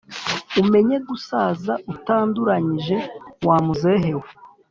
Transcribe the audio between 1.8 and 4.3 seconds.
utanduranyije wa muzehe we